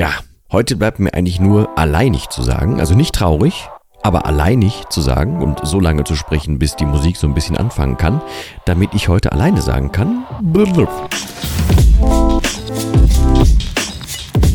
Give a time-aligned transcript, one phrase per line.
[0.00, 0.14] Tja,
[0.50, 3.68] heute bleibt mir eigentlich nur alleinig zu sagen, also nicht traurig,
[4.02, 7.58] aber alleinig zu sagen und so lange zu sprechen, bis die Musik so ein bisschen
[7.58, 8.22] anfangen kann,
[8.64, 10.24] damit ich heute alleine sagen kann.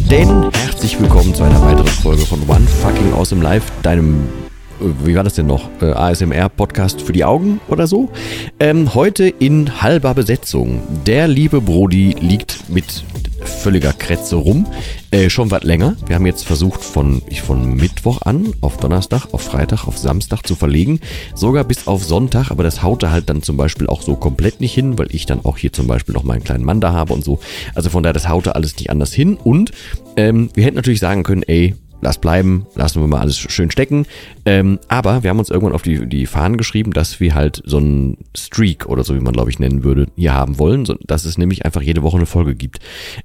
[0.09, 4.27] Denn herzlich willkommen zu einer weiteren Folge von One Fucking Awesome Life, deinem
[4.79, 5.69] wie war das denn noch?
[5.81, 8.09] Äh, ASMR-Podcast für die Augen oder so.
[8.59, 10.81] Ähm, heute in halber Besetzung.
[11.05, 13.03] Der liebe Brody liegt mit
[13.45, 14.67] völliger Kretze rum.
[15.11, 15.95] Äh, schon was länger.
[16.07, 20.55] Wir haben jetzt versucht, von, von Mittwoch an auf Donnerstag, auf Freitag, auf Samstag zu
[20.55, 20.99] verlegen.
[21.33, 24.73] Sogar bis auf Sonntag, aber das haute halt dann zum Beispiel auch so komplett nicht
[24.73, 27.23] hin, weil ich dann auch hier zum Beispiel noch meinen kleinen Mann da habe und
[27.23, 27.39] so.
[27.73, 29.37] Also von daher, das haute alles nicht anders hin.
[29.41, 29.71] Und
[30.17, 34.05] ähm, wir hätten natürlich sagen können, ey, lass bleiben, lassen wir mal alles schön stecken.
[34.45, 37.77] Ähm, aber wir haben uns irgendwann auf die, die Fahnen geschrieben, dass wir halt so
[37.77, 41.25] einen Streak oder so, wie man glaube ich nennen würde, hier haben wollen, so, dass
[41.25, 42.79] es nämlich einfach jede Woche eine Folge gibt.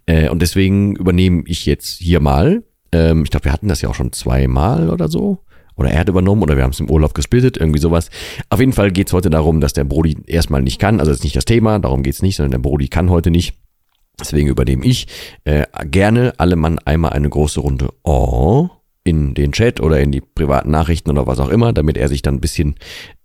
[0.06, 2.62] Äh, und deswegen übernehme ich jetzt hier mal.
[2.93, 5.45] Ähm, ich glaube, wir hatten das ja auch schon zweimal oder so.
[5.76, 8.10] Oder er hat übernommen oder wir haben es im Urlaub gesplittet, irgendwie sowas.
[8.51, 11.01] Auf jeden Fall geht es heute darum, dass der Brody erstmal nicht kann.
[11.01, 13.30] Also das ist nicht das Thema, darum geht es nicht, sondern der Brody kann heute
[13.30, 13.54] nicht.
[14.21, 15.07] Deswegen übernehme ich
[15.45, 18.68] äh, gerne alle Mann einmal eine große Runde Oh
[19.02, 22.21] in den Chat oder in die privaten Nachrichten oder was auch immer, damit er sich
[22.21, 22.74] dann ein bisschen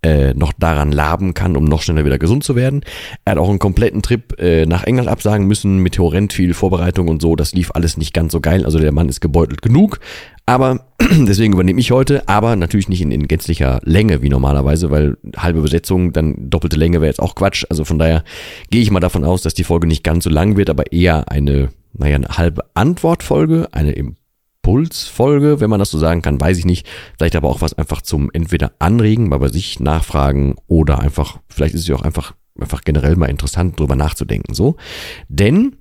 [0.02, 2.82] äh, noch daran laben kann, um noch schneller wieder gesund zu werden.
[3.24, 7.08] Er hat auch einen kompletten Trip äh, nach England absagen müssen mit Horrend viel Vorbereitung
[7.08, 7.36] und so.
[7.36, 8.64] Das lief alles nicht ganz so geil.
[8.64, 10.00] Also der Mann ist gebeutelt genug.
[10.46, 15.18] Aber deswegen übernehme ich heute, aber natürlich nicht in, in gänzlicher Länge wie normalerweise, weil
[15.36, 17.64] halbe Besetzung, dann doppelte Länge wäre jetzt auch Quatsch.
[17.68, 18.22] Also von daher
[18.70, 21.30] gehe ich mal davon aus, dass die Folge nicht ganz so lang wird, aber eher
[21.30, 26.64] eine, naja, eine halbe Antwortfolge, eine Impulsfolge, wenn man das so sagen kann, weiß ich
[26.64, 26.86] nicht.
[27.18, 31.74] Vielleicht aber auch was einfach zum entweder anregen, mal bei sich nachfragen oder einfach, vielleicht
[31.74, 34.76] ist es ja auch einfach, einfach generell mal interessant, drüber nachzudenken, so.
[35.28, 35.76] Denn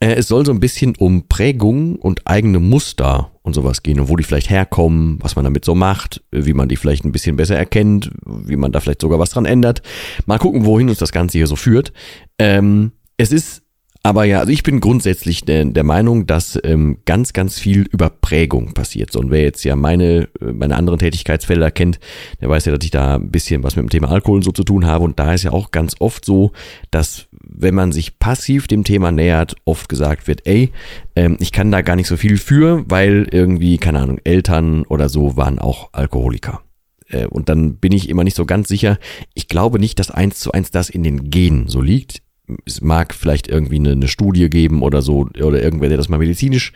[0.00, 4.16] es soll so ein bisschen um Prägung und eigene Muster und sowas gehen und wo
[4.16, 7.56] die vielleicht herkommen, was man damit so macht, wie man die vielleicht ein bisschen besser
[7.56, 9.82] erkennt, wie man da vielleicht sogar was dran ändert.
[10.26, 11.92] Mal gucken, wohin uns das Ganze hier so führt.
[12.38, 13.61] Ähm, es ist
[14.04, 18.10] aber ja, also ich bin grundsätzlich der, der Meinung, dass ähm, ganz, ganz viel über
[18.10, 19.12] Prägung passiert.
[19.12, 22.00] So, und wer jetzt ja meine, äh, meine anderen Tätigkeitsfelder kennt,
[22.40, 24.64] der weiß ja, dass ich da ein bisschen was mit dem Thema Alkohol so zu
[24.64, 25.04] tun habe.
[25.04, 26.50] Und da ist ja auch ganz oft so,
[26.90, 30.72] dass wenn man sich passiv dem Thema nähert, oft gesagt wird, ey,
[31.14, 35.08] ähm, ich kann da gar nicht so viel für, weil irgendwie, keine Ahnung, Eltern oder
[35.08, 36.62] so waren auch Alkoholiker
[37.08, 38.98] äh, und dann bin ich immer nicht so ganz sicher.
[39.34, 42.21] Ich glaube nicht, dass eins zu eins das in den Genen so liegt
[42.66, 46.18] es mag vielleicht irgendwie eine, eine, Studie geben oder so, oder irgendwer, der das mal
[46.18, 46.72] medizinisch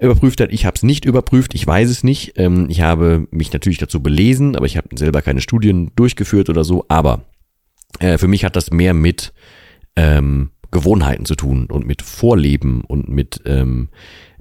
[0.00, 0.52] überprüft hat.
[0.52, 2.34] Ich habe es nicht überprüft, ich weiß es nicht.
[2.36, 6.64] Ähm, ich habe mich natürlich dazu belesen, aber ich habe selber keine Studien durchgeführt oder
[6.64, 6.84] so.
[6.88, 7.24] Aber
[7.98, 9.32] äh, für mich hat das mehr mit
[9.96, 13.88] ähm, Gewohnheiten zu tun und mit Vorleben und mit ähm,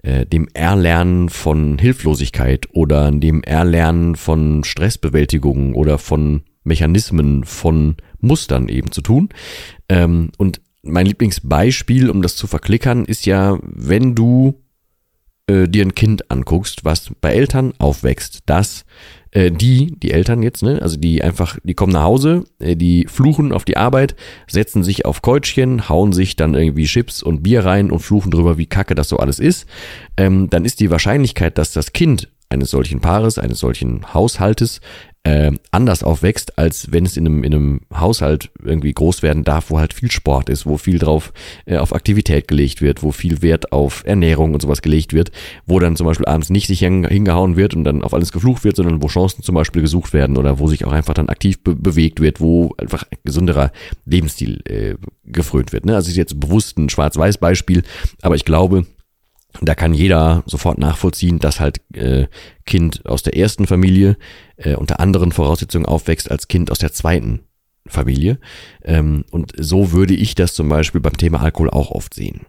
[0.03, 8.68] äh, dem Erlernen von Hilflosigkeit oder dem Erlernen von Stressbewältigung oder von Mechanismen von Mustern
[8.68, 9.30] eben zu tun.
[9.88, 14.62] Ähm, und mein Lieblingsbeispiel, um das zu verklickern, ist ja, wenn du
[15.47, 18.85] äh, dir ein Kind anguckst, was bei Eltern aufwächst, dass
[19.31, 23.06] äh, die, die Eltern jetzt, ne, also die einfach, die kommen nach Hause, äh, die
[23.07, 24.16] fluchen auf die Arbeit,
[24.47, 28.57] setzen sich auf Keutschchen, hauen sich dann irgendwie Chips und Bier rein und fluchen drüber,
[28.57, 29.68] wie kacke das so alles ist,
[30.18, 34.79] ähm, dann ist die Wahrscheinlichkeit, dass das Kind eines solchen Paares, eines solchen Haushaltes
[35.25, 39.72] äh, anders aufwächst, als wenn es in einem, in einem Haushalt irgendwie groß werden darf,
[39.72, 41.34] wo halt viel Sport ist, wo viel drauf
[41.66, 45.31] äh, auf Aktivität gelegt wird, wo viel Wert auf Ernährung und sowas gelegt wird,
[45.66, 48.75] wo dann zum Beispiel abends nicht sich hingehauen wird und dann auf alles geflucht wird,
[48.75, 51.75] sondern wo Chancen zum Beispiel gesucht werden oder wo sich auch einfach dann aktiv be
[51.75, 53.72] bewegt wird, wo einfach gesunderer
[54.06, 55.86] Lebensstil äh, gefrönt wird.
[55.86, 55.96] Ne?
[55.96, 57.81] Also ist jetzt bewusst ein Schwarz-Weiß-Beispiel,
[58.22, 58.86] aber ich glaube,
[59.62, 62.28] da kann jeder sofort nachvollziehen, dass halt äh,
[62.66, 64.18] Kind aus der ersten Familie
[64.58, 67.42] äh, unter anderen Voraussetzungen aufwächst als Kind aus der zweiten
[67.88, 68.40] Familie.
[68.84, 72.42] Ähm, und so würde ich das zum Beispiel beim Thema Alkohol auch oft sehen.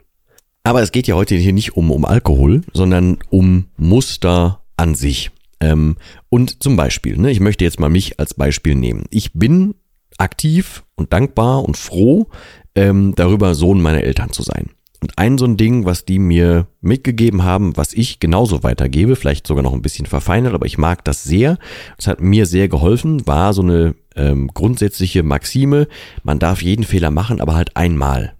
[0.63, 5.31] Aber es geht ja heute hier nicht um, um Alkohol, sondern um Muster an sich.
[5.61, 5.97] Ähm,
[6.29, 9.05] und zum Beispiel, ne, ich möchte jetzt mal mich als Beispiel nehmen.
[9.11, 9.75] Ich bin
[10.19, 12.27] aktiv und dankbar und froh,
[12.75, 14.71] ähm, darüber Sohn meiner Eltern zu sein.
[15.01, 19.47] Und ein so ein Ding, was die mir mitgegeben haben, was ich genauso weitergebe, vielleicht
[19.47, 21.59] sogar noch ein bisschen verfeinert, aber ich mag das sehr.
[21.97, 25.89] Das hat mir sehr geholfen, war so eine ähm, grundsätzliche Maxime,
[26.23, 28.35] man darf jeden Fehler machen, aber halt einmal.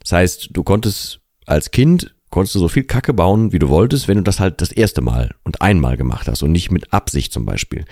[0.00, 4.06] Das heißt, du konntest als Kind konntest du so viel Kacke bauen, wie du wolltest,
[4.08, 7.32] wenn du das halt das erste Mal und einmal gemacht hast und nicht mit Absicht
[7.32, 7.84] zum Beispiel.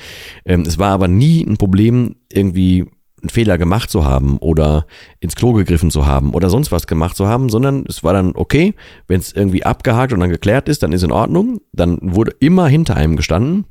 [0.44, 2.86] Ähm, es war aber nie ein Problem, irgendwie
[3.22, 4.86] einen Fehler gemacht zu haben oder
[5.20, 8.32] ins Klo gegriffen zu haben oder sonst was gemacht zu haben, sondern es war dann
[8.34, 8.74] okay,
[9.08, 11.60] wenn es irgendwie abgehakt und dann geklärt ist, dann ist in Ordnung.
[11.72, 13.64] Dann wurde immer hinter einem gestanden.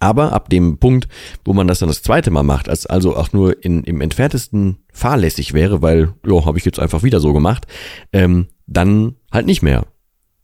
[0.00, 1.08] Aber ab dem Punkt,
[1.44, 4.78] wo man das dann das zweite Mal macht, als also auch nur in, im entferntesten
[4.92, 7.66] fahrlässig wäre, weil, ja, habe ich jetzt einfach wieder so gemacht,
[8.12, 9.86] ähm, dann halt nicht mehr.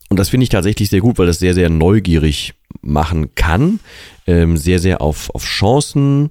[0.08, 3.80] Und das finde ich tatsächlich sehr gut, weil das sehr, sehr neugierig machen kann,
[4.26, 6.30] ähm, sehr, sehr auf, auf Chancen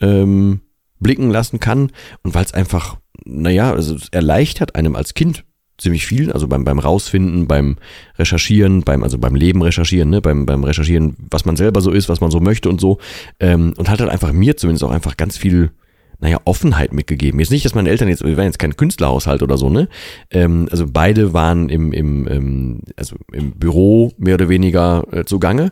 [0.00, 0.60] ähm,
[1.06, 1.92] blicken lassen kann
[2.24, 5.44] und weil es einfach, naja, also es erleichtert einem als Kind
[5.78, 7.76] ziemlich viel, also beim, beim Rausfinden, beim
[8.18, 12.08] Recherchieren, beim, also beim Leben recherchieren, ne, beim, beim Recherchieren, was man selber so ist,
[12.08, 12.98] was man so möchte und so.
[13.38, 15.70] Ähm, und hat halt einfach mir zumindest auch einfach ganz viel,
[16.18, 17.38] naja, Offenheit mitgegeben.
[17.38, 19.88] Jetzt nicht, dass meine Eltern jetzt, wir waren jetzt kein Künstlerhaushalt oder so, ne?
[20.32, 25.70] Ähm, also beide waren im, im, ähm, also im Büro mehr oder weniger äh, zugange.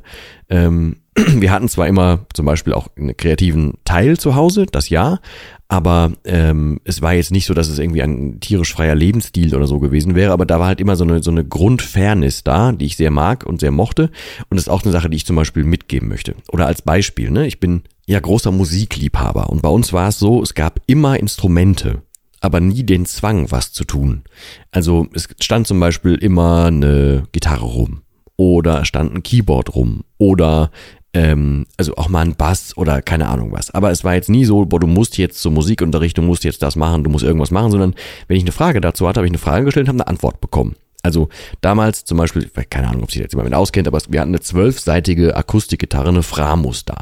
[0.49, 5.21] Ähm, wir hatten zwar immer zum Beispiel auch einen kreativen Teil zu Hause, das ja,
[5.69, 9.67] aber ähm, es war jetzt nicht so, dass es irgendwie ein tierisch freier Lebensstil oder
[9.67, 12.87] so gewesen wäre, aber da war halt immer so eine, so eine Grundfairness da, die
[12.87, 14.11] ich sehr mag und sehr mochte
[14.51, 16.35] und das ist auch eine Sache, die ich zum Beispiel mitgeben möchte.
[16.53, 20.43] Oder als Beispiel, ne, ich bin ja großer Musikliebhaber und bei uns war es so,
[20.43, 22.03] es gab immer Instrumente
[22.45, 24.23] aber nie den Zwang, was zu tun.
[24.71, 28.03] Also es stand zum Beispiel immer eine Gitarre rum
[28.37, 30.71] oder stand ein Keyboard rum oder
[31.15, 33.71] ähm, also auch mal ein Bass oder keine Ahnung was.
[33.71, 36.63] Aber es war jetzt nie so, boah, du musst jetzt zur Musikunterricht, du musst jetzt
[36.63, 37.95] das machen, du musst irgendwas machen, sondern
[38.29, 40.41] wenn ich eine Frage dazu hatte, habe ich eine Frage gestellt und habe eine Antwort
[40.41, 40.75] bekommen.
[41.05, 41.29] Also
[41.61, 44.41] damals zum Beispiel, keine Ahnung, ob sich jetzt jemand mit auskennt, aber wir hatten eine
[44.41, 46.97] zwölfseitige Akustikgitarre, eine Framus da.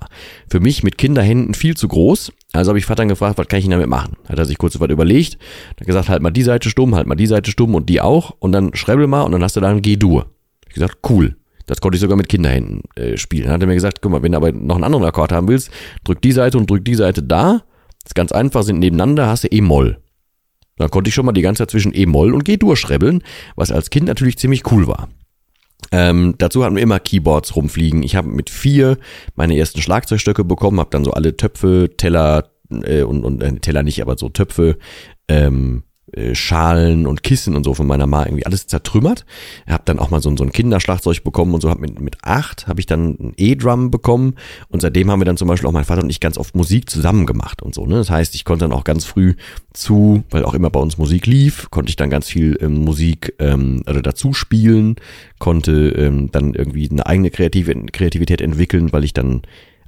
[0.50, 2.32] Für mich mit Kinderhänden viel zu groß.
[2.52, 4.16] Also habe ich Vater gefragt, was kann ich denn damit machen?
[4.28, 5.38] Hat er sich kurz was überlegt,
[5.78, 8.34] hat gesagt, halt mal die Seite stumm, halt mal die Seite stumm und die auch
[8.40, 10.26] und dann schrebbel mal und dann hast du da ein G-Dur.
[10.66, 11.36] Ich gesagt, cool.
[11.66, 13.44] Das konnte ich sogar mit Kinderhänden äh, spielen.
[13.44, 15.48] Dann hat er mir gesagt, guck mal, wenn du aber noch einen anderen Akkord haben
[15.48, 15.70] willst,
[16.04, 17.62] drück die Seite und drück die Seite da.
[18.02, 19.98] Das ist ganz einfach, sind nebeneinander, hast du E-Moll.
[20.76, 23.22] Dann konnte ich schon mal die ganze Zeit zwischen E-Moll und G-Dur schrebbeln,
[23.56, 25.08] was als Kind natürlich ziemlich cool war.
[25.90, 28.02] Ähm, dazu hatten wir immer Keyboards rumfliegen.
[28.02, 28.98] Ich habe mit vier
[29.34, 33.82] meine ersten Schlagzeugstöcke bekommen, habe dann so alle Töpfe, Teller äh, und, und äh, Teller
[33.82, 34.78] nicht, aber so Töpfe
[35.28, 35.91] ähm, äh,
[36.34, 39.24] Schalen und Kissen und so von meiner Ma irgendwie alles zertrümmert.
[39.66, 41.70] Hab dann auch mal so, so ein Kinderschlagzeug bekommen und so.
[41.70, 44.34] Hab mit, mit acht habe ich dann ein E-Drum bekommen
[44.68, 46.90] und seitdem haben wir dann zum Beispiel auch mein Vater und ich ganz oft Musik
[46.90, 47.86] zusammen gemacht und so.
[47.86, 47.96] Ne?
[47.96, 49.34] Das heißt, ich konnte dann auch ganz früh
[49.72, 53.34] zu, weil auch immer bei uns Musik lief, konnte ich dann ganz viel ähm, Musik
[53.38, 54.96] ähm, also dazu spielen,
[55.38, 59.42] konnte ähm, dann irgendwie eine eigene Kreative, Kreativität entwickeln, weil ich dann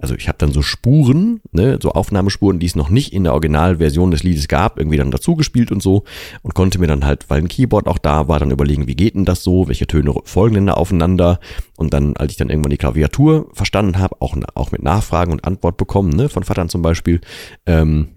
[0.04, 3.32] also ich habe dann so Spuren, ne, so Aufnahmespuren, die es noch nicht in der
[3.32, 6.04] Originalversion des Liedes gab, irgendwie dann dazu gespielt und so
[6.42, 9.14] und konnte mir dann halt, weil ein Keyboard auch da war, dann überlegen, wie geht
[9.14, 11.40] denn das so, welche Töne folgen denn da aufeinander
[11.78, 15.46] und dann, als ich dann irgendwann die Klaviatur verstanden habe, auch, auch mit Nachfragen und
[15.46, 17.22] Antwort bekommen, ne, von Vatern zum Beispiel,
[17.64, 18.08] ähm,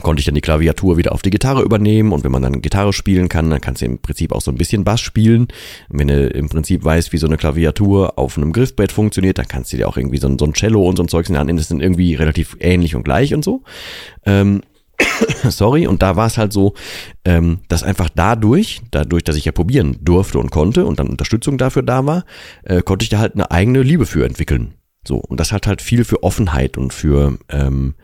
[0.00, 2.92] konnte ich dann die Klaviatur wieder auf die Gitarre übernehmen und wenn man dann Gitarre
[2.92, 5.48] spielen kann, dann kannst du im Prinzip auch so ein bisschen Bass spielen.
[5.88, 9.72] wenn du im Prinzip weißt, wie so eine Klaviatur auf einem Griffbrett funktioniert, dann kannst
[9.72, 11.40] du dir auch irgendwie so ein, so ein Cello und so ein Zeugs in der
[11.40, 13.62] Hand Das sind irgendwie relativ ähnlich und gleich und so.
[14.24, 14.62] Ähm,
[15.48, 16.74] sorry, und da war es halt so,
[17.24, 21.58] ähm, dass einfach dadurch, dadurch, dass ich ja probieren durfte und konnte und dann Unterstützung
[21.58, 22.24] dafür da war,
[22.64, 24.74] äh, konnte ich da halt eine eigene Liebe für entwickeln.
[25.06, 27.94] So, und das hat halt viel für Offenheit und für ähm,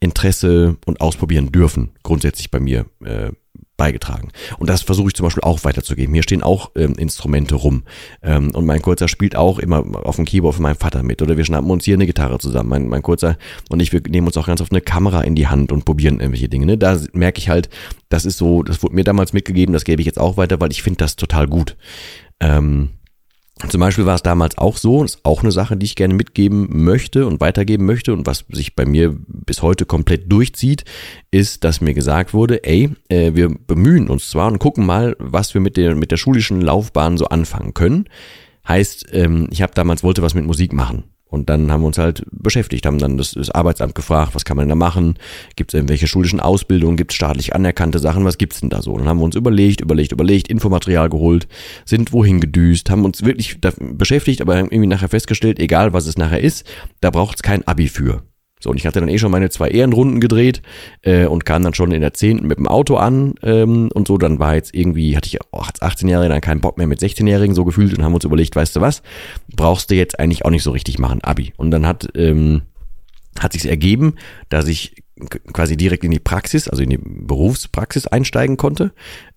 [0.00, 3.32] Interesse und ausprobieren dürfen, grundsätzlich bei mir äh,
[3.76, 4.30] beigetragen.
[4.58, 6.14] Und das versuche ich zum Beispiel auch weiterzugeben.
[6.14, 7.82] Hier stehen auch ähm, Instrumente rum.
[8.22, 11.20] Ähm, und mein Kurzer spielt auch immer auf dem Keyboard von meinem Vater mit.
[11.20, 12.70] Oder wir schnappen uns hier eine Gitarre zusammen.
[12.70, 13.36] Mein, mein Kurzer
[13.68, 16.20] und ich, wir nehmen uns auch ganz oft eine Kamera in die Hand und probieren
[16.20, 16.66] irgendwelche Dinge.
[16.66, 16.78] Ne?
[16.78, 17.68] Da merke ich halt,
[18.08, 20.72] das ist so, das wurde mir damals mitgegeben, das gebe ich jetzt auch weiter, weil
[20.72, 21.76] ich finde das total gut.
[22.40, 22.90] Ähm,
[23.68, 26.12] zum Beispiel war es damals auch so, das ist auch eine Sache, die ich gerne
[26.12, 30.84] mitgeben möchte und weitergeben möchte und was sich bei mir bis heute komplett durchzieht,
[31.30, 35.54] ist, dass mir gesagt wurde, ey, äh, wir bemühen uns zwar und gucken mal, was
[35.54, 38.08] wir mit der, mit der schulischen Laufbahn so anfangen können.
[38.68, 41.04] Heißt, ähm, ich habe damals wollte was mit Musik machen.
[41.28, 44.56] Und dann haben wir uns halt beschäftigt, haben dann das, das Arbeitsamt gefragt, was kann
[44.56, 45.18] man denn da machen?
[45.56, 46.96] Gibt es irgendwelche schulischen Ausbildungen?
[46.96, 48.24] Gibt es staatlich anerkannte Sachen?
[48.24, 48.92] Was gibt's denn da so?
[48.92, 51.48] Und dann haben wir uns überlegt, überlegt, überlegt, Infomaterial geholt,
[51.84, 56.16] sind wohin gedüst, haben uns wirklich beschäftigt, aber haben irgendwie nachher festgestellt, egal was es
[56.16, 56.64] nachher ist,
[57.00, 58.22] da braucht's kein Abi für.
[58.66, 60.60] So, und ich hatte dann eh schon meine zwei Ehrenrunden gedreht
[61.02, 64.18] äh, und kam dann schon in der zehnten mit dem Auto an ähm, und so.
[64.18, 67.54] Dann war jetzt irgendwie, hatte ich oh, als 18-Jähriger dann keinen Bock mehr mit 16-Jährigen
[67.54, 69.02] so gefühlt und haben uns überlegt, weißt du was,
[69.54, 71.52] brauchst du jetzt eigentlich auch nicht so richtig machen, Abi.
[71.56, 72.62] Und dann hat, ähm,
[73.38, 74.14] hat sich ergeben,
[74.48, 74.96] dass ich
[75.52, 78.90] quasi direkt in die Praxis, also in die Berufspraxis einsteigen konnte.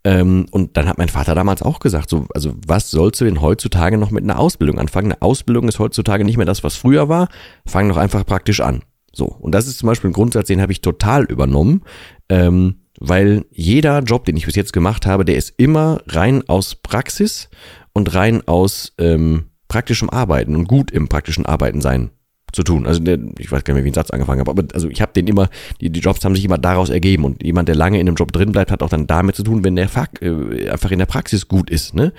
[0.04, 3.42] Ähm, und dann hat mein Vater damals auch gesagt, so, also was sollst du denn
[3.42, 5.12] heutzutage noch mit einer Ausbildung anfangen?
[5.12, 7.30] Eine Ausbildung ist heutzutage nicht mehr das, was früher war.
[7.68, 8.82] Fang doch einfach praktisch an.
[9.12, 11.84] So, und das ist zum Beispiel ein Grundsatz, den habe ich total übernommen,
[12.30, 16.76] ähm, weil jeder Job, den ich bis jetzt gemacht habe, der ist immer rein aus
[16.76, 17.50] Praxis
[17.94, 22.12] und rein aus ähm, praktischem Arbeiten und gut im praktischen Arbeiten sein
[22.52, 22.86] zu tun.
[22.86, 25.02] Also der, ich weiß gar nicht mehr, wie ein Satz angefangen habe, aber also ich
[25.02, 25.50] habe den immer,
[25.82, 28.32] die, die Jobs haben sich immer daraus ergeben und jemand, der lange in einem Job
[28.32, 31.06] drin bleibt, hat auch dann damit zu tun, wenn der Fakt, äh, einfach in der
[31.06, 31.96] Praxis gut ist.
[31.96, 32.14] Ne?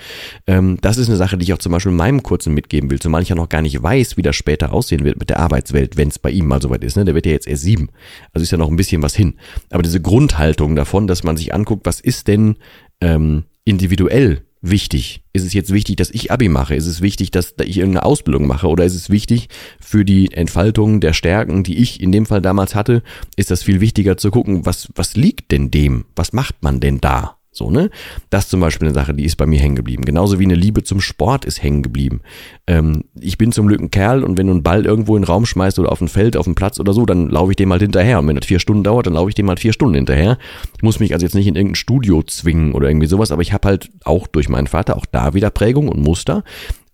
[0.46, 2.98] Ähm, das ist eine Sache, die ich auch zum Beispiel in meinem kurzen mitgeben will,
[2.98, 5.96] zumal ich ja noch gar nicht weiß, wie das später aussehen wird mit der Arbeitswelt,
[5.96, 6.96] wenn es bei ihm mal soweit ist.
[6.96, 7.04] Ne?
[7.04, 7.88] Der wird ja jetzt erst sieben,
[8.32, 9.34] also ist ja noch ein bisschen was hin.
[9.70, 12.56] Aber diese Grundhaltung davon, dass man sich anguckt, was ist denn
[13.00, 15.22] ähm, individuell wichtig?
[15.32, 16.74] Ist es jetzt wichtig, dass ich Abi mache?
[16.74, 18.68] Ist es wichtig, dass ich irgendeine Ausbildung mache?
[18.68, 19.48] Oder ist es wichtig
[19.80, 23.02] für die Entfaltung der Stärken, die ich in dem Fall damals hatte,
[23.36, 26.04] ist das viel wichtiger zu gucken, was, was liegt denn dem?
[26.16, 27.39] Was macht man denn da?
[27.52, 27.90] So, ne?
[28.30, 30.04] Das zum Beispiel eine Sache, die ist bei mir hängen geblieben.
[30.04, 32.20] Genauso wie eine Liebe zum Sport ist hängen geblieben.
[32.68, 35.26] Ähm, ich bin zum Glück ein Kerl und wenn du einen Ball irgendwo in den
[35.26, 37.72] Raum schmeißt oder auf ein Feld, auf dem Platz oder so, dann laufe ich dem
[37.72, 38.20] halt hinterher.
[38.20, 40.38] Und wenn das vier Stunden dauert, dann laufe ich dem halt vier Stunden hinterher.
[40.76, 43.52] Ich muss mich also jetzt nicht in irgendein Studio zwingen oder irgendwie sowas, aber ich
[43.52, 46.44] habe halt auch durch meinen Vater auch da wieder Prägung und Muster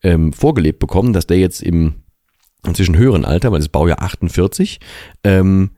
[0.02, 1.96] ähm, vorgelebt bekommen, dass der jetzt im
[2.66, 4.80] inzwischen höheren Alter, weil das Baujahr 48,
[5.22, 5.70] ähm,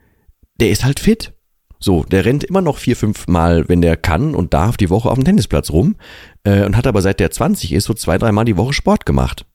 [0.60, 1.32] der ist halt fit
[1.80, 5.10] so, der rennt immer noch vier, fünf Mal, wenn der kann und darf, die Woche
[5.10, 5.96] auf dem Tennisplatz rum
[6.44, 9.46] äh, und hat aber seit der 20 ist so zwei, dreimal die Woche Sport gemacht.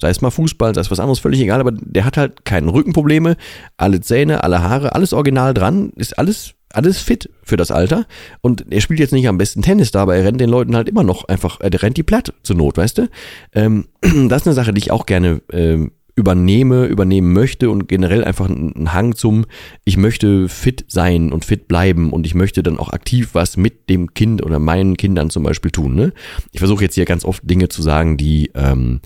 [0.00, 2.72] Sei es mal Fußball, sei es was anderes, völlig egal, aber der hat halt keine
[2.72, 3.36] Rückenprobleme,
[3.76, 8.06] alle Zähne, alle Haare, alles original dran, ist alles, alles fit für das Alter.
[8.40, 10.88] Und er spielt jetzt nicht am besten Tennis da, aber er rennt den Leuten halt
[10.88, 13.08] immer noch einfach, der rennt die platt zur Not, weißt du?
[13.54, 18.24] Ähm, das ist eine Sache, die ich auch gerne ähm, übernehme, übernehmen möchte und generell
[18.24, 19.46] einfach einen Hang zum,
[19.84, 23.88] ich möchte fit sein und fit bleiben und ich möchte dann auch aktiv was mit
[23.88, 25.94] dem Kind oder meinen Kindern zum Beispiel tun.
[25.94, 26.12] Ne?
[26.52, 29.00] Ich versuche jetzt hier ganz oft Dinge zu sagen, die ähm,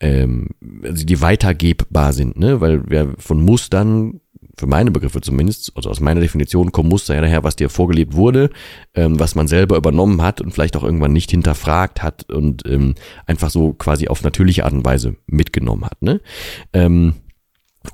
[0.00, 0.48] ähm,
[0.82, 2.60] also die weitergebbar sind, ne?
[2.60, 4.20] weil wir von Mustern
[4.58, 8.14] für meine Begriffe zumindest, also aus meiner Definition kommen Muster ja daher, was dir vorgelebt
[8.14, 8.50] wurde,
[8.94, 12.94] ähm, was man selber übernommen hat und vielleicht auch irgendwann nicht hinterfragt hat und ähm,
[13.26, 16.00] einfach so quasi auf natürliche Art und Weise mitgenommen hat.
[16.02, 16.20] Ne?
[16.72, 17.14] Ähm,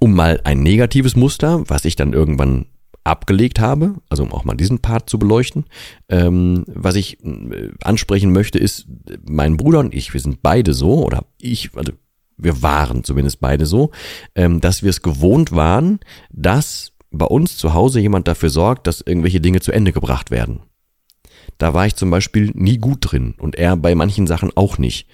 [0.00, 2.66] um mal ein negatives Muster, was ich dann irgendwann
[3.04, 5.66] abgelegt habe, also um auch mal diesen Part zu beleuchten.
[6.08, 8.86] Ähm, was ich äh, ansprechen möchte, ist,
[9.28, 11.92] mein Bruder und ich, wir sind beide so, oder ich, also
[12.36, 13.90] wir waren zumindest beide so,
[14.34, 16.00] ähm, dass wir es gewohnt waren,
[16.30, 20.60] dass bei uns zu Hause jemand dafür sorgt, dass irgendwelche Dinge zu Ende gebracht werden.
[21.58, 25.06] Da war ich zum Beispiel nie gut drin und er bei manchen Sachen auch nicht.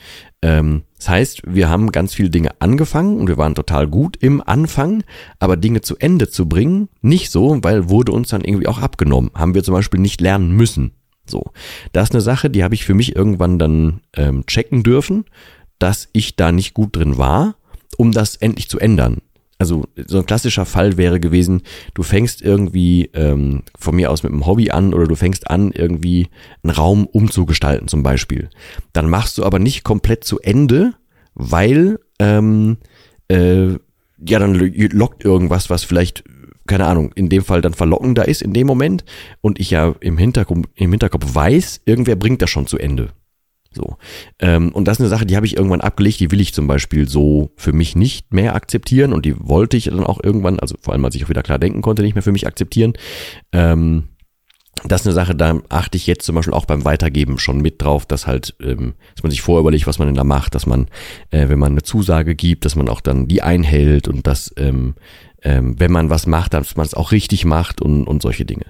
[0.43, 4.41] Ähm, das heißt, wir haben ganz viele Dinge angefangen und wir waren total gut im
[4.41, 5.03] Anfang,
[5.39, 9.31] aber Dinge zu Ende zu bringen, nicht so, weil wurde uns dann irgendwie auch abgenommen.
[9.35, 10.93] Haben wir zum Beispiel nicht lernen müssen.
[11.27, 11.53] So,
[11.93, 15.25] das ist eine Sache, die habe ich für mich irgendwann dann ähm, checken dürfen
[15.81, 17.57] dass ich da nicht gut drin war,
[17.97, 19.19] um das endlich zu ändern.
[19.59, 24.33] Also so ein klassischer Fall wäre gewesen, du fängst irgendwie ähm, von mir aus mit
[24.33, 26.29] einem Hobby an oder du fängst an, irgendwie
[26.63, 28.49] einen Raum umzugestalten zum Beispiel.
[28.95, 30.95] Dann machst du aber nicht komplett zu Ende,
[31.35, 32.79] weil ähm,
[33.29, 33.73] äh,
[34.25, 36.25] ja dann lockt irgendwas, was vielleicht
[36.67, 39.05] keine Ahnung, in dem Fall dann verlockender ist in dem Moment
[39.41, 43.11] und ich ja im Hinterkopf, im Hinterkopf weiß, irgendwer bringt das schon zu Ende.
[43.73, 43.97] So.
[44.41, 46.67] Ähm, und das ist eine Sache, die habe ich irgendwann abgelegt, die will ich zum
[46.67, 50.75] Beispiel so für mich nicht mehr akzeptieren und die wollte ich dann auch irgendwann, also
[50.81, 52.95] vor allem als ich auch wieder klar denken konnte, nicht mehr für mich akzeptieren.
[53.53, 54.09] Ähm,
[54.85, 57.83] das ist eine Sache, da achte ich jetzt zum Beispiel auch beim Weitergeben schon mit
[57.83, 60.89] drauf, dass halt, ähm, dass man sich vorüberlegt, was man denn da macht, dass man,
[61.31, 64.95] äh, wenn man eine Zusage gibt, dass man auch dann die einhält und dass, ähm,
[65.43, 68.67] ähm, wenn man was macht, dass man es auch richtig macht und, und solche Dinge.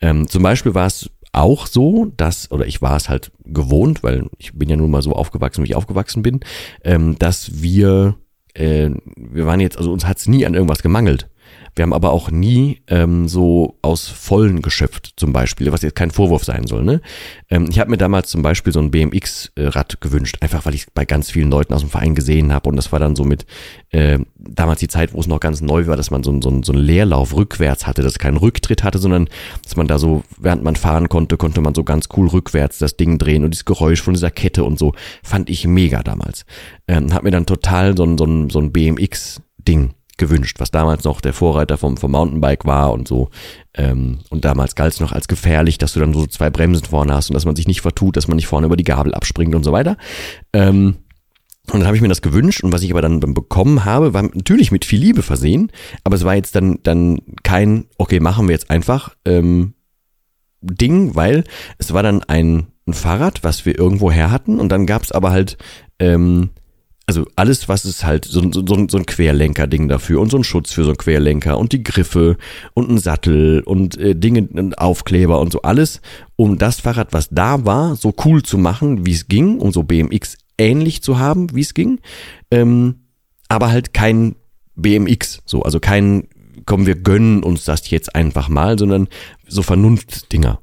[0.00, 4.26] Ähm, zum Beispiel war es auch so, dass, oder ich war es halt gewohnt, weil
[4.38, 6.40] ich bin ja nun mal so aufgewachsen, wie ich aufgewachsen bin,
[6.84, 8.16] ähm, dass wir,
[8.54, 11.28] äh, wir waren jetzt, also uns hat es nie an irgendwas gemangelt.
[11.78, 16.10] Wir haben aber auch nie ähm, so aus Vollen geschöpft, zum Beispiel, was jetzt kein
[16.10, 16.82] Vorwurf sein soll.
[16.82, 17.00] Ne?
[17.50, 20.86] Ähm, ich habe mir damals zum Beispiel so ein BMX-Rad gewünscht, einfach weil ich es
[20.92, 22.68] bei ganz vielen Leuten aus dem Verein gesehen habe.
[22.68, 23.46] Und das war dann so mit
[23.90, 26.72] äh, damals die Zeit, wo es noch ganz neu war, dass man so, so, so
[26.72, 29.28] einen Leerlauf rückwärts hatte, dass es keinen Rücktritt hatte, sondern
[29.62, 32.96] dass man da so, während man fahren konnte, konnte man so ganz cool rückwärts das
[32.96, 36.44] Ding drehen und dieses Geräusch von dieser Kette und so, fand ich mega damals.
[36.88, 41.32] Ähm, hab mir dann total so so so ein BMX-Ding gewünscht, was damals noch der
[41.32, 43.30] Vorreiter vom, vom Mountainbike war und so.
[43.74, 47.14] Ähm, und damals galt es noch als gefährlich, dass du dann so zwei Bremsen vorne
[47.14, 49.54] hast und dass man sich nicht vertut, dass man nicht vorne über die Gabel abspringt
[49.54, 49.96] und so weiter.
[50.52, 50.96] Ähm,
[51.72, 54.22] und dann habe ich mir das gewünscht und was ich aber dann bekommen habe, war
[54.22, 55.70] natürlich mit viel Liebe versehen,
[56.02, 59.74] aber es war jetzt dann, dann kein, okay, machen wir jetzt einfach ähm,
[60.62, 61.44] Ding, weil
[61.76, 65.12] es war dann ein, ein Fahrrad, was wir irgendwo her hatten und dann gab es
[65.12, 65.58] aber halt
[65.98, 66.50] ähm,
[67.08, 70.72] also alles, was ist halt so, so, so ein Querlenker-Ding dafür und so ein Schutz
[70.72, 72.36] für so ein Querlenker und die Griffe
[72.74, 76.02] und ein Sattel und äh, Dinge, ein Aufkleber und so alles,
[76.36, 79.84] um das Fahrrad, was da war, so cool zu machen, wie es ging, um so
[79.84, 81.98] BMX ähnlich zu haben, wie es ging,
[82.50, 82.96] ähm,
[83.48, 84.36] aber halt kein
[84.76, 86.28] BMX, so, also kein,
[86.66, 89.08] komm, wir gönnen uns das jetzt einfach mal, sondern
[89.46, 90.60] so Vernunftdinger.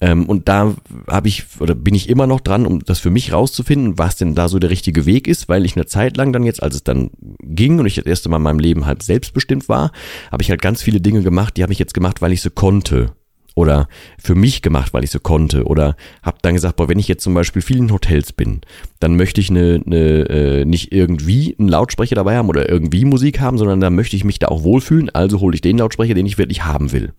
[0.00, 0.74] Ähm, und da
[1.08, 4.34] habe ich oder bin ich immer noch dran, um das für mich rauszufinden, was denn
[4.34, 6.84] da so der richtige Weg ist, weil ich eine Zeit lang dann jetzt, als es
[6.84, 7.10] dann
[7.40, 9.92] ging und ich das erste Mal in meinem Leben halt selbstbestimmt war,
[10.30, 12.50] habe ich halt ganz viele Dinge gemacht, die habe ich jetzt gemacht, weil ich sie
[12.50, 13.12] konnte
[13.58, 13.88] oder
[14.22, 17.24] für mich gemacht, weil ich so konnte oder habe dann gesagt, boah, wenn ich jetzt
[17.24, 18.60] zum Beispiel viel in Hotels bin,
[19.00, 23.40] dann möchte ich eine, eine äh, nicht irgendwie einen Lautsprecher dabei haben oder irgendwie Musik
[23.40, 26.26] haben, sondern dann möchte ich mich da auch wohlfühlen, also hole ich den Lautsprecher, den
[26.26, 27.12] ich wirklich haben will.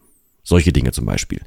[0.50, 1.42] Solche Dinge zum Beispiel.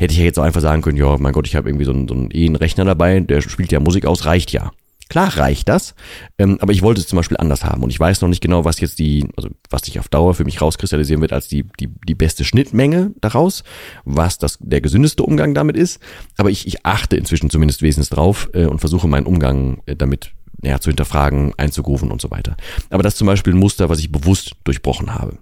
[0.00, 1.92] Hätte ich ja jetzt auch einfach sagen können, ja, mein Gott, ich habe irgendwie so
[1.92, 4.72] einen, so einen, einen Rechner dabei, der spielt ja Musik aus, reicht ja.
[5.08, 5.94] Klar reicht das,
[6.38, 8.64] ähm, aber ich wollte es zum Beispiel anders haben und ich weiß noch nicht genau,
[8.64, 11.88] was jetzt die, also was sich auf Dauer für mich rauskristallisieren wird als die, die,
[12.06, 13.62] die beste Schnittmenge daraus,
[14.04, 16.00] was das der gesündeste Umgang damit ist,
[16.36, 20.32] aber ich, ich achte inzwischen zumindest wesentlich drauf äh, und versuche meinen Umgang äh, damit
[20.62, 22.56] ja, zu hinterfragen, einzugrufen und so weiter.
[22.90, 25.38] Aber das ist zum Beispiel ein Muster, was ich bewusst durchbrochen habe.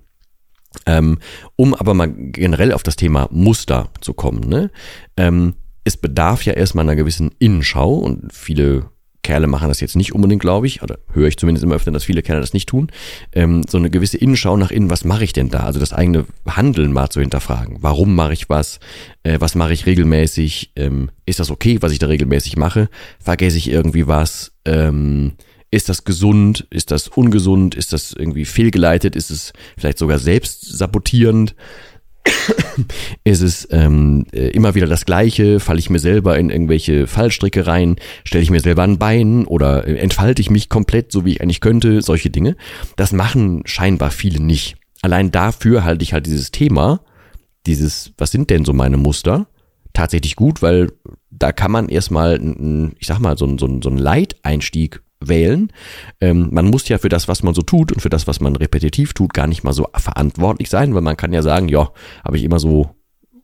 [0.86, 1.18] Ähm,
[1.56, 4.70] um aber mal generell auf das Thema Muster zu kommen, ne?
[5.16, 5.54] Ähm,
[5.84, 8.90] es bedarf ja erstmal einer gewissen Innenschau und viele
[9.26, 12.04] Kerle machen das jetzt nicht unbedingt, glaube ich, oder höre ich zumindest immer öfter, dass
[12.04, 12.92] viele Kerle das nicht tun,
[13.32, 15.60] ähm, so eine gewisse Innenschau nach innen, was mache ich denn da?
[15.60, 17.78] Also das eigene Handeln mal zu hinterfragen.
[17.80, 18.78] Warum mache ich was?
[19.24, 20.72] Äh, was mache ich regelmäßig?
[20.76, 22.88] Ähm, ist das okay, was ich da regelmäßig mache?
[23.18, 24.52] Vergesse ich irgendwie was?
[24.64, 25.32] Ähm,
[25.70, 26.66] ist das gesund?
[26.70, 27.74] Ist das ungesund?
[27.74, 29.16] Ist das irgendwie fehlgeleitet?
[29.16, 31.54] Ist es vielleicht sogar selbst sabotierend?
[33.24, 35.60] ist es ähm, äh, immer wieder das Gleiche?
[35.60, 37.96] Falle ich mir selber in irgendwelche Fallstricke rein?
[38.24, 41.40] Stelle ich mir selber ein Bein oder äh, entfalte ich mich komplett, so wie ich
[41.40, 42.02] eigentlich könnte?
[42.02, 42.56] Solche Dinge.
[42.96, 44.76] Das machen scheinbar viele nicht.
[45.02, 47.00] Allein dafür halte ich halt dieses Thema,
[47.66, 49.46] dieses, was sind denn so meine Muster,
[49.92, 50.92] tatsächlich gut, weil
[51.30, 52.40] da kann man erstmal,
[52.98, 55.72] ich sag mal, so, so, so einen Leiteinstieg wählen.
[56.20, 58.56] Ähm, man muss ja für das, was man so tut und für das, was man
[58.56, 61.90] repetitiv tut, gar nicht mal so verantwortlich sein, weil man kann ja sagen, ja,
[62.24, 62.90] habe ich immer so,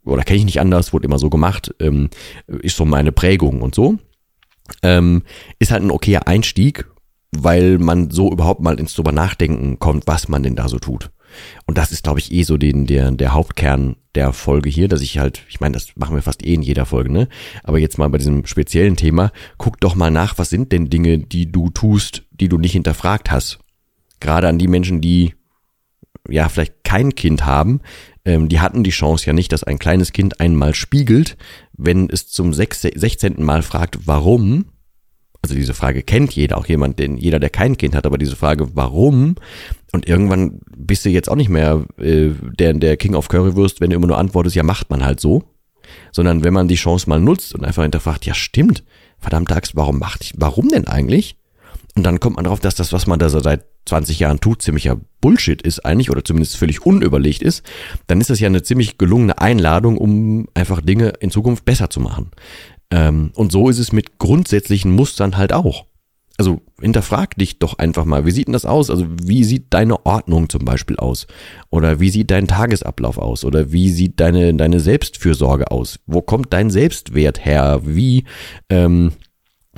[0.04, 2.11] oder kenne ich nicht anders, wurde immer so gemacht, ähm,
[2.46, 3.98] ist so meine Prägung und so.
[4.82, 5.22] Ähm,
[5.58, 6.87] ist halt ein okayer Einstieg,
[7.32, 11.11] weil man so überhaupt mal ins drüber nachdenken kommt, was man denn da so tut.
[11.66, 15.00] Und das ist, glaube ich, eh so den, der, der Hauptkern der Folge hier, dass
[15.00, 17.28] ich halt, ich meine, das machen wir fast eh in jeder Folge, ne?
[17.62, 21.18] Aber jetzt mal bei diesem speziellen Thema, guck doch mal nach, was sind denn Dinge,
[21.18, 23.58] die du tust, die du nicht hinterfragt hast.
[24.20, 25.34] Gerade an die Menschen, die
[26.28, 27.80] ja vielleicht kein Kind haben,
[28.24, 31.36] ähm, die hatten die Chance ja nicht, dass ein kleines Kind einmal spiegelt,
[31.72, 33.42] wenn es zum 16.
[33.42, 34.66] Mal fragt, warum,
[35.42, 38.37] also diese Frage kennt jeder, auch jemand, den jeder, der kein Kind hat, aber diese
[38.37, 39.35] Frage, warum?
[39.92, 43.90] Und irgendwann bist du jetzt auch nicht mehr äh, der, der King of Currywurst, wenn
[43.90, 45.42] du immer nur antwortest, ja, macht man halt so.
[46.12, 48.85] Sondern wenn man die Chance mal nutzt und einfach hinterfragt, ja, stimmt,
[49.18, 51.37] verdammt Axt, warum macht ich, warum denn eigentlich?
[51.94, 54.96] Und dann kommt man drauf, dass das, was man da seit 20 Jahren tut, ziemlicher
[55.20, 57.64] Bullshit ist eigentlich oder zumindest völlig unüberlegt ist,
[58.07, 62.00] dann ist das ja eine ziemlich gelungene Einladung, um einfach Dinge in Zukunft besser zu
[62.00, 62.31] machen.
[62.92, 65.87] Ähm, und so ist es mit grundsätzlichen Mustern halt auch.
[66.38, 68.90] Also hinterfrag dich doch einfach mal, wie sieht denn das aus?
[68.90, 71.26] Also wie sieht deine Ordnung zum Beispiel aus?
[71.70, 73.44] Oder wie sieht dein Tagesablauf aus?
[73.44, 76.00] Oder wie sieht deine, deine Selbstfürsorge aus?
[76.07, 77.81] Wo kommt dein Selbstwert her?
[77.85, 78.24] Wie
[78.70, 79.12] ähm,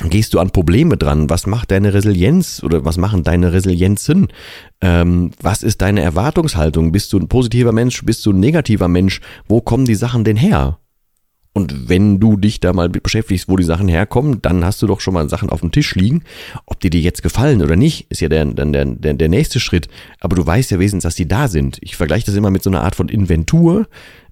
[0.08, 1.28] gehst du an Probleme dran?
[1.28, 4.28] Was macht deine Resilienz oder was machen deine Resilienzen?
[4.80, 6.92] Ähm, was ist deine Erwartungshaltung?
[6.92, 8.04] Bist du ein positiver Mensch?
[8.04, 9.20] Bist du ein negativer Mensch?
[9.48, 10.78] Wo kommen die Sachen denn her?
[11.56, 15.00] Und wenn du dich da mal beschäftigst, wo die Sachen herkommen, dann hast du doch
[15.00, 16.24] schon mal Sachen auf dem Tisch liegen.
[16.66, 19.60] Ob die dir jetzt gefallen oder nicht, ist ja dann der, der, der, der nächste
[19.60, 19.86] Schritt.
[20.18, 21.78] Aber du weißt ja wesentlich, dass die da sind.
[21.80, 23.86] Ich vergleiche das immer mit so einer Art von Inventur.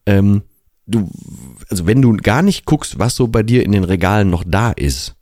[0.05, 0.43] Ähm,
[0.89, 1.11] du,
[1.71, 4.73] also wenn du gar nicht guckst, was so bei dir in den Regalen noch da
[4.73, 5.15] ist,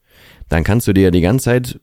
[0.48, 1.80] dann kannst du dir ja die ganze Zeit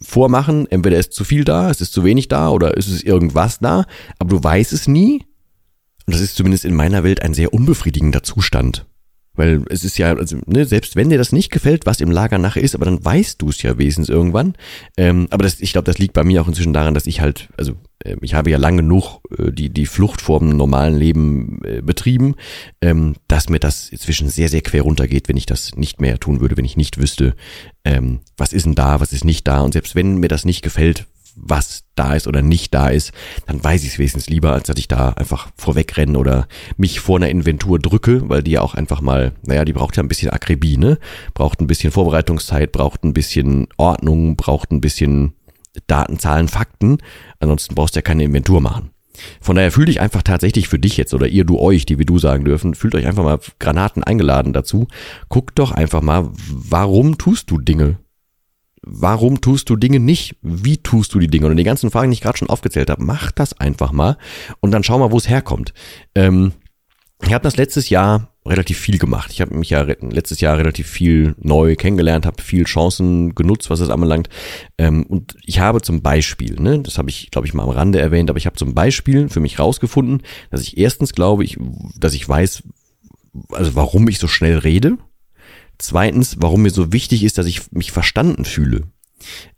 [0.00, 3.58] vormachen, entweder ist zu viel da, es ist zu wenig da oder ist es irgendwas
[3.58, 3.84] da,
[4.18, 5.24] aber du weißt es nie.
[6.06, 8.86] Und das ist zumindest in meiner Welt ein sehr unbefriedigender Zustand.
[9.38, 12.38] Weil es ist ja, also, ne, selbst wenn dir das nicht gefällt, was im Lager
[12.38, 14.54] nachher ist, aber dann weißt du es ja wesentlich irgendwann.
[14.96, 17.48] Ähm, aber das, ich glaube, das liegt bei mir auch inzwischen daran, dass ich halt,
[17.56, 17.74] also
[18.04, 21.82] äh, ich habe ja lange genug äh, die, die Flucht vor dem normalen Leben äh,
[21.82, 22.34] betrieben,
[22.80, 26.40] ähm, dass mir das inzwischen sehr, sehr quer runtergeht, wenn ich das nicht mehr tun
[26.40, 27.34] würde, wenn ich nicht wüsste,
[27.84, 29.60] ähm, was ist denn da, was ist nicht da.
[29.60, 31.06] Und selbst wenn mir das nicht gefällt,
[31.40, 33.12] was da ist oder nicht da ist,
[33.46, 36.46] dann weiß ich es wenigstens lieber, als dass ich da einfach vorwegrenne oder
[36.76, 40.02] mich vor einer Inventur drücke, weil die ja auch einfach mal, naja, die braucht ja
[40.02, 40.98] ein bisschen Akribie, ne?
[41.34, 45.34] Braucht ein bisschen Vorbereitungszeit, braucht ein bisschen Ordnung, braucht ein bisschen
[45.86, 46.98] Daten, Zahlen, Fakten.
[47.40, 48.90] Ansonsten brauchst du ja keine Inventur machen.
[49.40, 52.06] Von daher fühlt dich einfach tatsächlich für dich jetzt oder ihr, du, euch, die wir
[52.06, 54.86] du sagen dürfen, fühlt euch einfach mal Granaten eingeladen dazu.
[55.28, 57.98] Guckt doch einfach mal, warum tust du Dinge?
[58.82, 60.36] Warum tust du Dinge nicht?
[60.42, 61.46] Wie tust du die Dinge?
[61.46, 64.16] Und die ganzen Fragen, die ich gerade schon aufgezählt habe, mach das einfach mal
[64.60, 65.72] und dann schau mal, wo es herkommt.
[66.14, 66.52] Ähm,
[67.22, 69.30] ich habe das letztes Jahr relativ viel gemacht.
[69.32, 73.80] Ich habe mich ja letztes Jahr relativ viel neu kennengelernt, habe viel Chancen genutzt, was
[73.80, 74.28] es anbelangt.
[74.78, 78.00] Ähm, und ich habe zum Beispiel, ne, das habe ich, glaube ich, mal am Rande
[78.00, 81.58] erwähnt, aber ich habe zum Beispiel für mich rausgefunden, dass ich erstens glaube, ich,
[81.98, 82.62] dass ich weiß,
[83.52, 84.96] also warum ich so schnell rede.
[85.78, 88.82] Zweitens, warum mir so wichtig ist, dass ich mich verstanden fühle.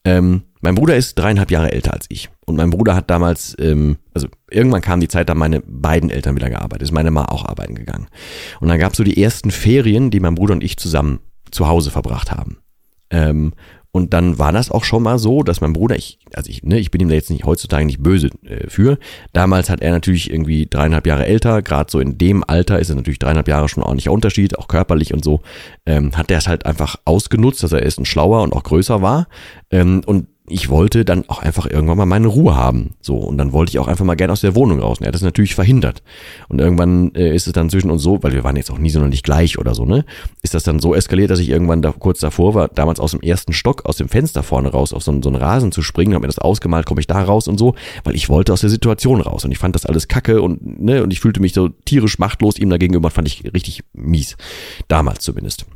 [0.05, 2.29] Ähm, mein Bruder ist dreieinhalb Jahre älter als ich.
[2.45, 6.37] Und mein Bruder hat damals, ähm, also irgendwann kam die Zeit, da meine beiden Eltern
[6.37, 6.83] wieder gearbeitet.
[6.83, 8.09] Ist meine Ma auch arbeiten gegangen.
[8.61, 11.69] Und dann gab es so die ersten Ferien, die mein Bruder und ich zusammen zu
[11.69, 12.59] Hause verbracht haben.
[13.11, 13.55] Ähm,
[13.93, 16.79] und dann war das auch schon mal so, dass mein Bruder, ich, also ich, ne,
[16.79, 18.99] ich bin ihm da jetzt nicht heutzutage nicht böse äh, für.
[19.33, 22.97] Damals hat er natürlich irgendwie dreieinhalb Jahre älter, gerade so in dem Alter ist es
[22.97, 25.41] natürlich dreieinhalb Jahre schon ein ordentlicher Unterschied, auch körperlich und so.
[25.87, 29.03] Ähm, hat er es halt einfach ausgenutzt, dass er erst ein schlauer und auch größer
[29.03, 29.27] war.
[29.71, 32.95] Ähm, und ich wollte dann auch einfach irgendwann mal meine Ruhe haben.
[33.01, 34.99] So, und dann wollte ich auch einfach mal gerne aus der Wohnung raus.
[34.99, 36.03] Und er hat das natürlich verhindert.
[36.49, 38.91] Und irgendwann äh, ist es dann zwischen uns so, weil wir waren jetzt auch nie
[38.91, 40.05] so noch nicht gleich oder so, ne?
[40.43, 43.21] Ist das dann so eskaliert, dass ich irgendwann da kurz davor war, damals aus dem
[43.21, 46.23] ersten Stock, aus dem Fenster vorne raus, auf so, so einen Rasen zu springen, habe
[46.23, 49.21] mir das ausgemalt, komme ich da raus und so, weil ich wollte aus der Situation
[49.21, 49.45] raus.
[49.45, 52.59] Und ich fand das alles kacke und, ne, und ich fühlte mich so tierisch machtlos
[52.59, 54.37] ihm dagegenüber, fand ich richtig mies.
[54.89, 55.67] Damals zumindest.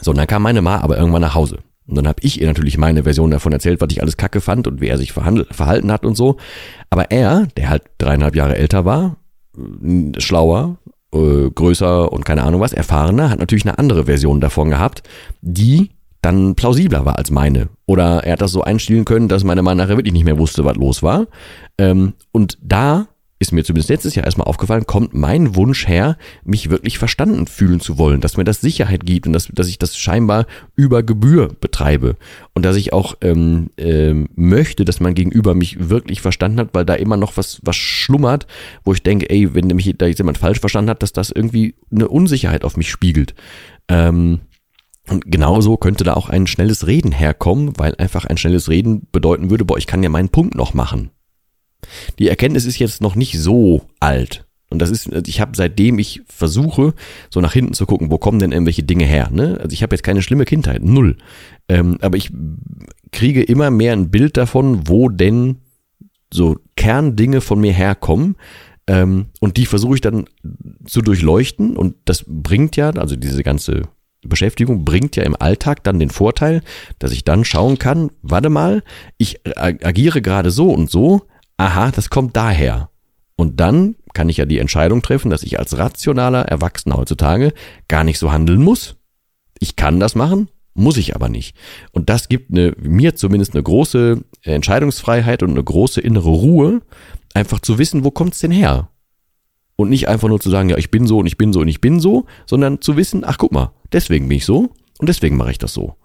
[0.00, 1.58] So, und dann kam meine Ma aber irgendwann nach Hause.
[1.90, 4.68] Und dann habe ich ihr natürlich meine Version davon erzählt, was ich alles kacke fand
[4.68, 6.36] und wie er sich verhalten hat und so.
[6.88, 9.16] Aber er, der halt dreieinhalb Jahre älter war,
[10.18, 10.78] schlauer,
[11.12, 15.02] äh, größer und keine Ahnung was, erfahrener, hat natürlich eine andere Version davon gehabt,
[15.40, 15.90] die
[16.22, 17.68] dann plausibler war als meine.
[17.86, 20.64] Oder er hat das so einstellen können, dass meine Mann nachher wirklich nicht mehr wusste,
[20.64, 21.26] was los war.
[21.76, 23.08] Ähm, und da
[23.40, 27.80] ist mir zumindest letztes Jahr erstmal aufgefallen, kommt mein Wunsch her, mich wirklich verstanden fühlen
[27.80, 31.48] zu wollen, dass mir das Sicherheit gibt und dass, dass ich das scheinbar über Gebühr
[31.48, 32.16] betreibe
[32.54, 36.84] und dass ich auch ähm, ähm, möchte, dass mein Gegenüber mich wirklich verstanden hat, weil
[36.84, 38.46] da immer noch was, was schlummert,
[38.84, 41.76] wo ich denke, ey, wenn mich da jetzt jemand falsch verstanden hat, dass das irgendwie
[41.90, 43.34] eine Unsicherheit auf mich spiegelt.
[43.88, 44.40] Ähm,
[45.08, 49.48] und genauso könnte da auch ein schnelles Reden herkommen, weil einfach ein schnelles Reden bedeuten
[49.48, 51.10] würde, boah, ich kann ja meinen Punkt noch machen.
[52.18, 54.44] Die Erkenntnis ist jetzt noch nicht so alt.
[54.70, 56.94] Und das ist, ich habe seitdem ich versuche,
[57.28, 59.28] so nach hinten zu gucken, wo kommen denn irgendwelche Dinge her.
[59.32, 59.58] Ne?
[59.60, 61.16] Also ich habe jetzt keine schlimme Kindheit, null.
[61.68, 62.30] Ähm, aber ich
[63.10, 65.56] kriege immer mehr ein Bild davon, wo denn
[66.32, 68.36] so Kerndinge von mir herkommen.
[68.86, 70.26] Ähm, und die versuche ich dann
[70.86, 71.76] zu durchleuchten.
[71.76, 73.82] Und das bringt ja, also diese ganze
[74.22, 76.62] Beschäftigung bringt ja im Alltag dann den Vorteil,
[77.00, 78.82] dass ich dann schauen kann, warte mal,
[79.16, 81.22] ich agiere gerade so und so,
[81.60, 82.88] aha, das kommt daher.
[83.36, 87.52] Und dann kann ich ja die Entscheidung treffen, dass ich als rationaler Erwachsener heutzutage
[87.86, 88.96] gar nicht so handeln muss.
[89.58, 91.54] Ich kann das machen, muss ich aber nicht.
[91.92, 96.80] Und das gibt eine, mir zumindest eine große Entscheidungsfreiheit und eine große innere Ruhe,
[97.34, 98.88] einfach zu wissen, wo kommt's denn her?
[99.76, 101.68] Und nicht einfach nur zu sagen, ja, ich bin so und ich bin so und
[101.68, 105.36] ich bin so, sondern zu wissen, ach guck mal, deswegen bin ich so und deswegen
[105.36, 105.96] mache ich das so.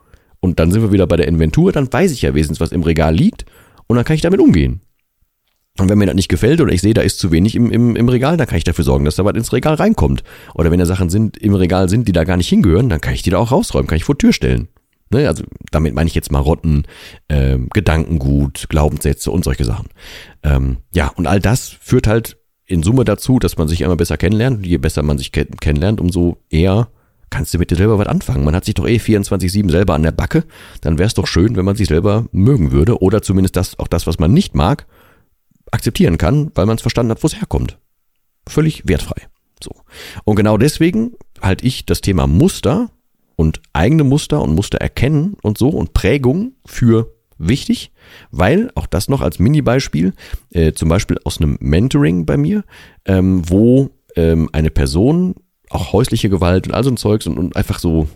[0.41, 2.83] Und dann sind wir wieder bei der Inventur, dann weiß ich ja wesentlich, was im
[2.83, 3.45] Regal liegt
[3.87, 4.81] und dann kann ich damit umgehen.
[5.77, 7.95] Und wenn mir das nicht gefällt oder ich sehe, da ist zu wenig im, im,
[7.95, 10.23] im Regal, dann kann ich dafür sorgen, dass da was ins Regal reinkommt.
[10.53, 13.13] Oder wenn da Sachen sind, im Regal sind, die da gar nicht hingehören, dann kann
[13.13, 14.69] ich die da auch rausräumen, kann ich vor Tür stellen.
[15.11, 15.27] Ne?
[15.27, 16.83] Also damit meine ich jetzt Marotten,
[17.27, 19.89] ähm, Gedankengut, Glaubenssätze und solche Sachen.
[20.43, 24.17] Ähm, ja, und all das führt halt in Summe dazu, dass man sich immer besser
[24.17, 24.57] kennenlernt.
[24.57, 26.87] Und je besser man sich kennenlernt, umso eher
[27.29, 28.45] kannst du mit dir selber was anfangen.
[28.45, 30.45] Man hat sich doch eh 24-7 selber an der Backe.
[30.81, 33.01] Dann wäre es doch schön, wenn man sich selber mögen würde.
[33.01, 34.85] Oder zumindest das, auch das, was man nicht mag,
[35.71, 37.79] akzeptieren kann, weil man es verstanden hat, wo es herkommt.
[38.47, 39.27] Völlig wertfrei.
[39.63, 39.71] So.
[40.23, 42.89] Und genau deswegen halte ich das Thema Muster
[43.35, 47.91] und eigene Muster und Muster erkennen und so und Prägung für wichtig,
[48.31, 50.13] weil auch das noch als Mini-Beispiel,
[50.51, 52.63] äh, zum Beispiel aus einem Mentoring bei mir,
[53.05, 55.35] ähm, wo ähm, eine Person
[55.69, 58.07] auch häusliche Gewalt und all so ein Zeugs und, und einfach so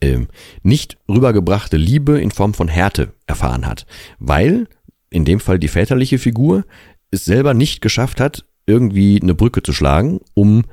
[0.00, 0.28] ähm,
[0.62, 3.86] nicht rübergebrachte Liebe in Form von Härte erfahren hat,
[4.18, 4.66] weil
[5.12, 6.64] in dem Fall die väterliche Figur,
[7.10, 10.64] es selber nicht geschafft hat, irgendwie eine Brücke zu schlagen, um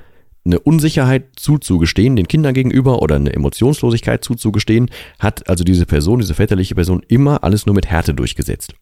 [0.45, 6.33] eine Unsicherheit zuzugestehen den Kindern gegenüber oder eine Emotionslosigkeit zuzugestehen, hat also diese Person, diese
[6.33, 8.73] väterliche Person immer alles nur mit Härte durchgesetzt.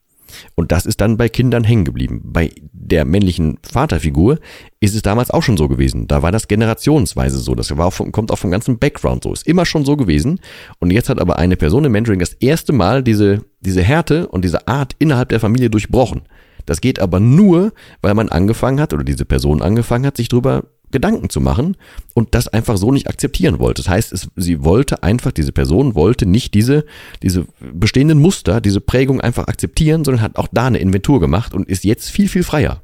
[0.55, 2.21] Und das ist dann bei Kindern hängen geblieben.
[2.23, 4.39] Bei der männlichen Vaterfigur
[4.79, 6.07] ist es damals auch schon so gewesen.
[6.07, 7.55] Da war das generationsweise so.
[7.55, 9.33] Das auch vom, kommt auch vom ganzen Background so.
[9.33, 10.39] Ist immer schon so gewesen.
[10.79, 14.43] Und jetzt hat aber eine Person im Mentoring das erste Mal diese, diese Härte und
[14.43, 16.21] diese Art innerhalb der Familie durchbrochen.
[16.65, 20.65] Das geht aber nur, weil man angefangen hat oder diese Person angefangen hat, sich drüber
[20.91, 21.75] Gedanken zu machen
[22.13, 23.81] und das einfach so nicht akzeptieren wollte.
[23.81, 26.85] Das heißt, es, sie wollte einfach, diese Person wollte nicht diese,
[27.21, 31.67] diese bestehenden Muster, diese Prägung einfach akzeptieren, sondern hat auch da eine Inventur gemacht und
[31.67, 32.81] ist jetzt viel, viel freier.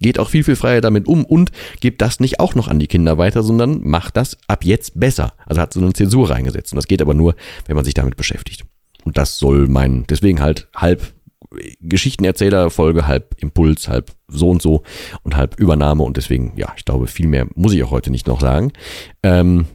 [0.00, 2.86] Geht auch viel, viel freier damit um und gibt das nicht auch noch an die
[2.86, 5.32] Kinder weiter, sondern macht das ab jetzt besser.
[5.44, 6.72] Also hat so eine Zäsur reingesetzt.
[6.72, 7.34] Und das geht aber nur,
[7.66, 8.64] wenn man sich damit beschäftigt.
[9.04, 11.14] Und das soll mein, deswegen halt halb
[11.80, 14.82] Geschichtenerzähler-Folge, halb Impuls, halb so und so
[15.22, 18.26] und halb Übernahme und deswegen, ja, ich glaube, viel mehr muss ich auch heute nicht
[18.26, 18.72] noch sagen.
[19.22, 19.66] Ähm,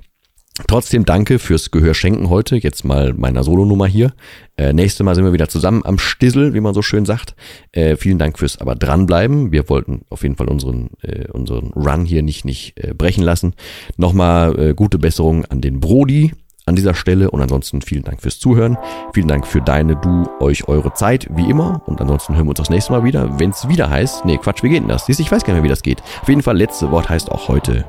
[0.68, 2.56] Trotzdem danke fürs Gehör schenken heute.
[2.56, 4.14] Jetzt mal meiner Solonummer hier.
[4.56, 7.36] Äh, nächste Mal sind wir wieder zusammen am Stissel, wie man so schön sagt.
[7.72, 9.52] Äh, vielen Dank fürs aber dranbleiben.
[9.52, 13.56] Wir wollten auf jeden Fall unseren, äh, unseren Run hier nicht, nicht äh, brechen lassen.
[13.98, 16.34] Nochmal äh, gute Besserung an den Brody
[16.66, 18.78] an dieser Stelle und ansonsten vielen Dank fürs Zuhören.
[19.14, 21.82] Vielen Dank für deine, du, euch, eure Zeit, wie immer.
[21.86, 24.64] Und ansonsten hören wir uns das nächste Mal wieder, wenn es wieder heißt, nee, Quatsch,
[24.64, 25.06] wie geht denn das?
[25.06, 26.02] Siehst, ich weiß gar nicht mehr, wie das geht.
[26.22, 27.86] Auf jeden Fall, letzte Wort heißt auch heute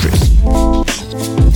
[0.00, 1.53] Tschüss.